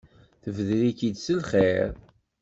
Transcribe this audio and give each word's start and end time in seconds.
Tebder-ik-id 0.43 1.17
s 1.19 1.27
lxir. 1.39 1.89